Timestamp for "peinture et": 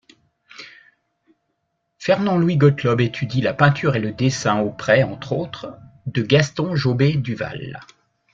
3.53-3.99